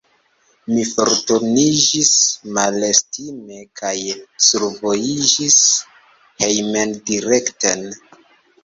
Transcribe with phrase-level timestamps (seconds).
[0.69, 2.09] Mi forturniĝis
[2.57, 3.93] malestime kaj
[4.49, 5.61] survojiĝis
[6.47, 7.89] hejmdirekten.